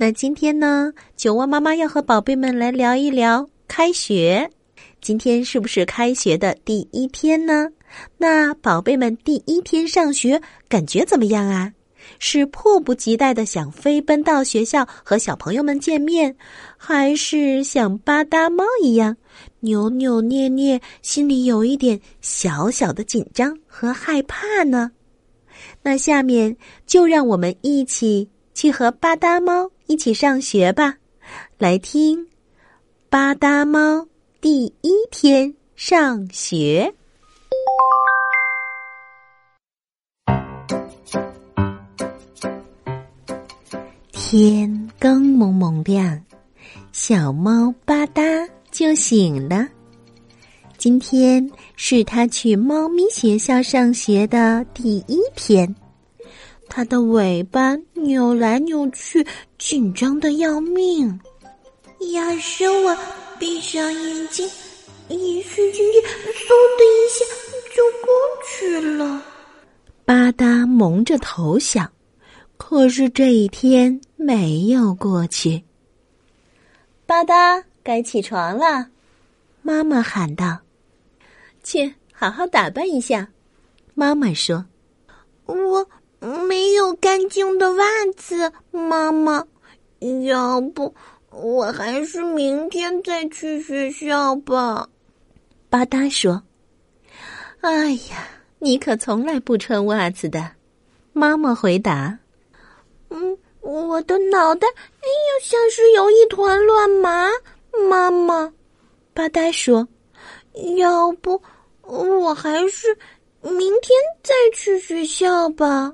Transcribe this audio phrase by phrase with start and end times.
[0.00, 4.48] 那今天呢，酒窝妈妈要和宝贝们来聊一聊开学。
[5.00, 7.66] 今天是不是开学的第一天呢？
[8.16, 11.72] 那宝贝们第一天上学感觉怎么样啊？
[12.20, 16.36] 是迫不及待的想飞奔到学校和小朋友们见面，
[16.76, 19.16] 还是像巴达猫一样
[19.58, 24.92] 扭扭捏捏，心里有一点小小的紧张和害怕呢？
[25.82, 29.70] 那下面就让我们一起去和巴达猫。
[29.86, 30.96] 一起上学吧，
[31.58, 32.26] 来听
[33.08, 34.04] 《巴达猫
[34.40, 36.92] 第一天上学》。
[44.12, 46.20] 天刚蒙蒙亮，
[46.90, 48.20] 小猫巴达
[48.72, 49.68] 就醒了。
[50.76, 55.72] 今天是他去猫咪学校上学的第一天。
[56.78, 59.26] 它的尾巴扭来扭去，
[59.58, 61.20] 紧张的要命。
[62.12, 62.96] 要是我
[63.36, 64.48] 闭上眼睛，
[65.08, 65.98] 一时间嗖
[66.78, 67.24] 的一下
[67.74, 68.14] 就过
[68.46, 69.20] 去了。
[70.04, 71.90] 巴达蒙着头想，
[72.56, 75.60] 可是这一天没有过去。
[77.06, 78.88] 巴达，该起床了，
[79.62, 80.56] 妈妈喊道
[81.64, 83.28] ：“去好好打扮一下。”
[83.96, 84.64] 妈妈说
[85.46, 85.84] ：“我。”
[86.20, 87.84] 没有干净的袜
[88.16, 89.44] 子，妈妈。
[90.24, 90.94] 要不
[91.30, 94.88] 我还是明天再去学校吧。
[95.68, 96.42] 巴达说
[97.60, 100.52] ：“哎呀，你可从来不穿袜子的。”
[101.12, 102.16] 妈妈回答
[103.10, 107.28] ：“嗯，我的脑袋哎呀，像是有一团乱麻。”
[107.90, 108.52] 妈妈，
[109.12, 109.86] 巴达说
[110.78, 111.40] ：“要不
[111.82, 112.96] 我还是
[113.42, 113.52] 明
[113.82, 115.92] 天再去学校吧。”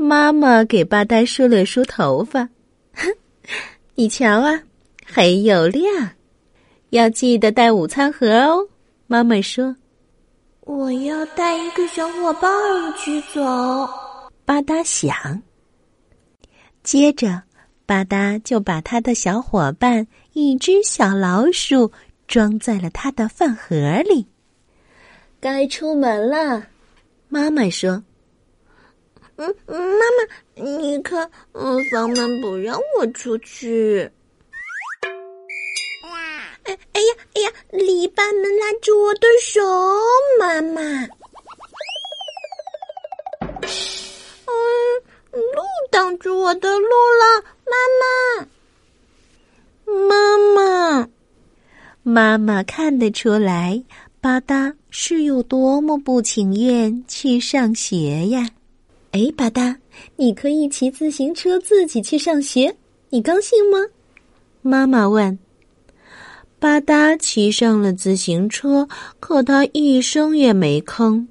[0.00, 2.48] 妈妈给巴呆梳了梳头发，
[2.94, 3.12] 哼，
[3.96, 4.62] 你瞧啊，
[5.04, 6.10] 黑又亮，
[6.90, 8.64] 要记得带午餐盒哦。
[9.08, 9.74] 妈妈说
[10.62, 12.48] ：“我要带一个小伙伴
[12.88, 13.40] 一起走。”
[14.46, 15.42] 巴达想。
[16.84, 17.42] 接着，
[17.84, 21.90] 巴达就把他的小伙伴一只小老鼠
[22.28, 24.24] 装在了他的饭盒里。
[25.40, 26.68] 该出门了，
[27.28, 28.00] 妈妈说。
[29.40, 29.76] 嗯，妈
[30.16, 34.10] 妈，你看，嗯，房门不让我出去。
[36.64, 39.60] 哎，哎呀，哎呀，篱笆们拉住我的手，
[40.40, 40.82] 妈妈。
[44.50, 44.50] 嗯，
[45.30, 45.62] 路
[45.92, 48.48] 挡住我的路了，妈妈。
[50.08, 51.08] 妈妈，
[52.02, 53.84] 妈妈看得出来，
[54.20, 58.48] 巴达是有多么不情愿去上学呀。
[59.18, 59.76] 哎，巴达，
[60.14, 62.72] 你可以骑自行车自己去上学，
[63.10, 63.78] 你高兴吗？
[64.62, 65.36] 妈妈问。
[66.60, 68.86] 巴达骑上了自行车，
[69.18, 71.26] 可他一声也没吭。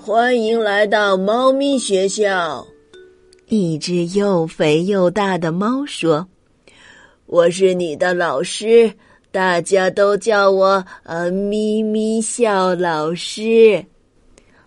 [0.00, 2.64] 欢迎来到猫咪学校，
[3.48, 6.28] 一只又肥又大的猫说
[7.26, 8.92] ：“我是你的老师，
[9.32, 13.84] 大家都叫我呃咪咪笑老师。”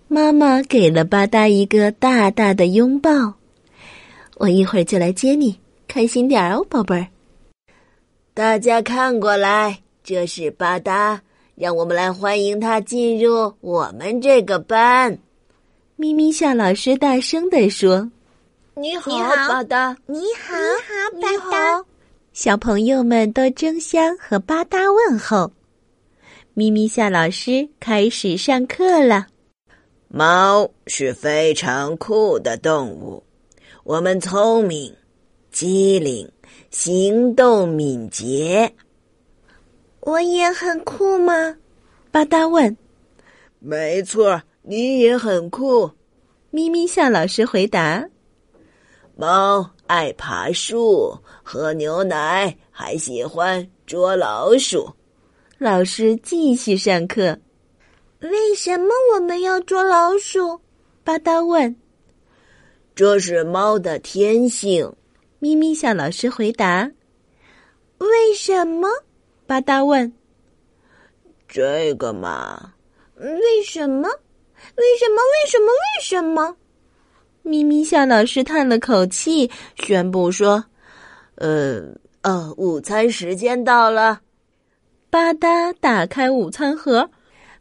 [0.09, 3.34] 妈妈给了巴达一个大大的拥抱，
[4.35, 7.07] 我一会儿就来接你，开心点哦，宝贝儿。
[8.34, 11.22] 大家看过来，这是巴达，
[11.56, 15.17] 让我们来欢迎他进入我们这个班。
[15.97, 18.09] 咪咪笑老师大声地说
[18.75, 19.12] ：“你好，
[19.49, 19.97] 巴达！
[20.05, 20.55] 你好，
[21.16, 21.85] 你好，巴达！”
[22.31, 25.52] 小朋友们都争相和巴达问候。
[26.53, 29.28] 咪咪夏老师开始上课了。
[30.09, 33.21] 猫是非常酷的动物，
[33.83, 34.95] 我们聪明、
[35.51, 36.31] 机灵、
[36.71, 38.73] 行动敏捷。
[39.99, 41.57] 我也很酷吗？
[42.09, 42.75] 巴达问。
[43.59, 45.91] 没错，你也很酷。
[46.51, 48.07] 咪咪向老师回答。
[49.17, 54.89] 猫爱爬树、喝牛奶，还喜欢捉老鼠。
[55.57, 57.37] 老师继续上课。
[58.19, 60.59] 为什么我们要捉老鼠？
[61.03, 61.75] 巴达问。
[62.96, 64.91] 这是猫的天性，
[65.37, 66.90] 咪咪向老师回答
[67.99, 68.87] ：“为什么？”
[69.46, 70.11] 巴达问
[71.47, 72.73] ：“这个嘛，
[73.17, 74.09] 为什么？
[74.75, 75.22] 为什么？
[75.22, 75.66] 为什么？
[75.67, 76.58] 为什么？”
[77.43, 80.66] 咪咪向老师叹了口气，宣布说
[81.37, 81.84] ：“呃，
[82.23, 84.22] 哦，午餐时间到了。”
[85.11, 87.09] 巴达打开午餐盒，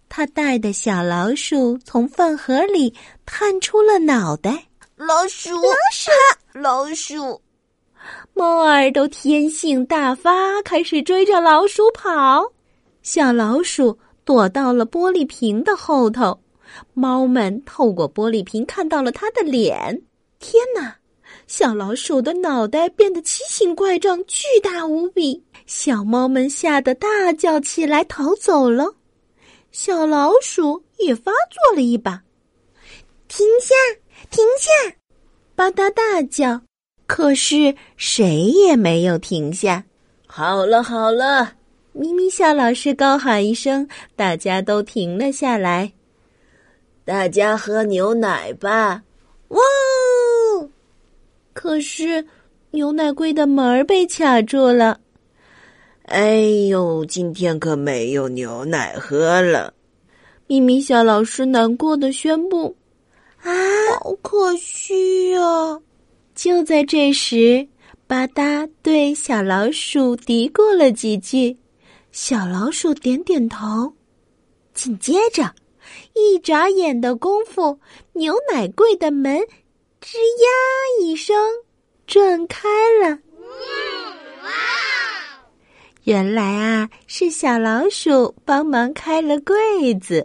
[0.08, 2.92] 他带的小老鼠从饭盒里
[3.24, 4.64] 探出了脑袋。
[4.96, 6.10] 老鼠，老鼠，
[6.54, 7.40] 老鼠！
[8.34, 12.52] 猫儿都天性大发，开始追着老鼠跑。
[13.02, 16.40] 小老鼠躲到了玻璃瓶的后头，
[16.94, 20.02] 猫们透过玻璃瓶看到了它的脸。
[20.38, 20.96] 天哪！
[21.46, 25.42] 小老鼠的脑袋变得奇形怪状，巨大无比。
[25.66, 28.94] 小猫们吓得大叫起来，逃走了。
[29.78, 32.22] 小老鼠也发作了一把，
[33.28, 33.74] 停下！
[34.30, 34.96] 停下！
[35.54, 36.62] 吧嗒大叫，
[37.06, 39.84] 可是谁也没有停下。
[40.26, 41.52] 好了好了，
[41.92, 43.86] 咪咪笑老师高喊一声，
[44.16, 45.92] 大家都停了下来。
[47.04, 49.02] 大家喝牛奶吧！
[49.48, 49.60] 哇！
[51.52, 52.26] 可是
[52.70, 54.98] 牛奶柜的门儿被卡住了。
[56.06, 56.38] 哎
[56.68, 59.74] 呦，今天可没有牛奶喝了！
[60.46, 62.76] 咪咪小老师难过的宣布
[63.42, 63.52] ：“啊，
[63.98, 65.40] 好可惜呀！”
[66.36, 67.66] 就在这时，
[68.06, 71.56] 巴达对小老鼠嘀咕了几句，
[72.12, 73.92] 小老鼠点点头。
[74.74, 75.52] 紧接着，
[76.14, 77.80] 一眨眼的功夫，
[78.12, 79.40] 牛奶柜的门
[80.00, 80.46] “吱呀”
[81.02, 81.36] 一声
[82.06, 82.68] 转开
[83.02, 83.18] 了。
[86.06, 90.24] 原来啊，是小老鼠帮忙开了柜子。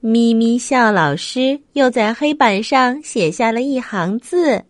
[0.00, 4.64] 咪咪笑老师又在黑板上写下了一行字：“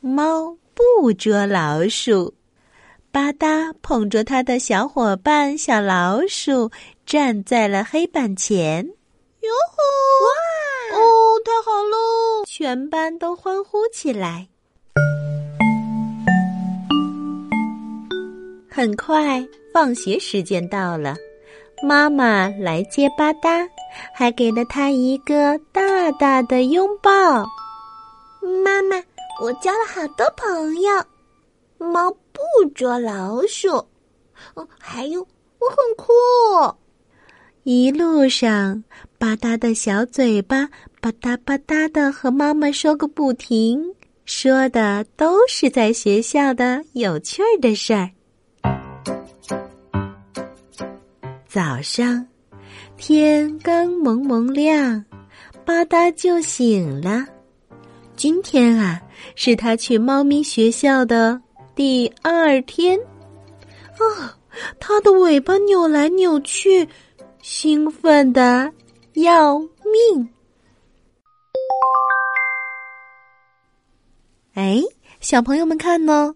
[0.00, 2.32] 猫不捉老鼠。”
[3.12, 6.70] 吧嗒捧着他的小伙伴小老鼠
[7.04, 8.82] 站在了黑板前。
[8.86, 9.76] 哟吼！
[10.24, 10.98] 哇！
[10.98, 11.04] 哦，
[11.44, 12.46] 太好喽！
[12.46, 14.48] 全班都欢呼起来。
[18.78, 21.16] 很快，放学时间到了，
[21.82, 23.68] 妈妈来接巴达，
[24.14, 27.10] 还给了他一个大大的拥抱。
[28.62, 29.02] 妈妈，
[29.42, 31.04] 我交了好多朋友，
[31.76, 32.40] 猫不
[32.72, 33.68] 捉老鼠。
[34.54, 36.12] 哦，还有，我很酷。
[37.64, 38.84] 一路上，
[39.18, 40.68] 吧嗒的小嘴巴
[41.00, 43.92] 吧嗒吧嗒的和妈妈说个不停，
[44.24, 48.08] 说的都是在学校的有趣儿的事儿。
[51.48, 52.26] 早上，
[52.98, 55.02] 天刚蒙蒙亮，
[55.64, 57.24] 吧嗒就醒了。
[58.16, 59.00] 今天啊，
[59.34, 61.40] 是他去猫咪学校的
[61.74, 63.00] 第二天。
[63.96, 64.36] 啊，
[64.78, 66.86] 他的尾巴扭来扭去，
[67.40, 68.70] 兴奋的
[69.14, 70.28] 要命。
[74.52, 74.82] 哎，
[75.20, 76.34] 小朋友们看呢？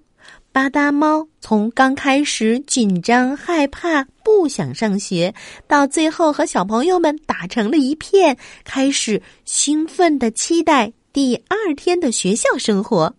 [0.52, 5.34] 巴达猫从刚开始紧张害怕、不想上学，
[5.66, 13.14] 到最后和小朋友们打成了一片，开始兴奋的期待第二天的学校生活。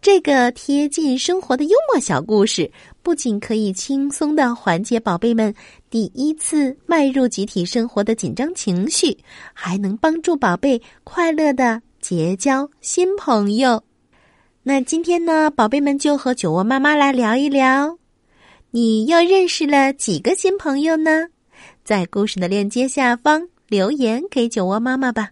[0.00, 2.70] 这个贴近生活的幽默小故事，
[3.02, 5.52] 不仅可以轻松的缓解宝贝们
[5.90, 9.18] 第一次迈入集体生活的紧张情绪，
[9.52, 13.82] 还能帮助宝贝快乐的结交新朋友。
[14.64, 17.98] 那今天呢，宝贝们就和酒窝妈妈来聊一聊，
[18.70, 21.26] 你又认识了几个新朋友呢？
[21.82, 25.30] 在故事的链接下方留言给酒窝妈妈吧。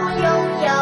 [0.00, 0.22] 我拥
[0.62, 0.77] 有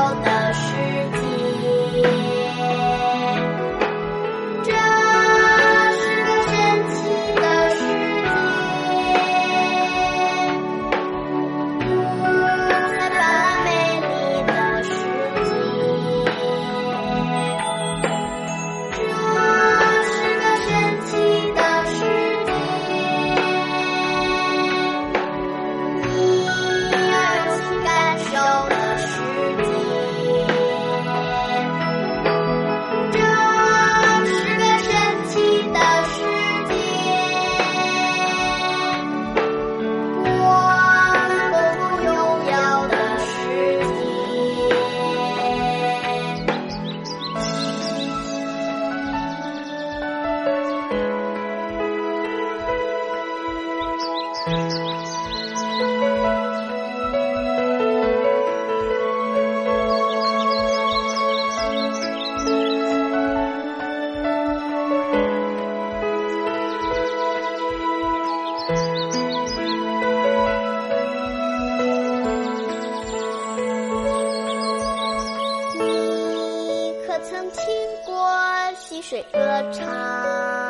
[78.97, 79.39] 溪水歌
[79.73, 80.66] 唱。